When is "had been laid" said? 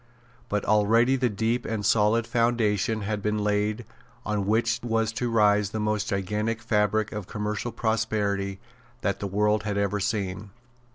3.01-3.85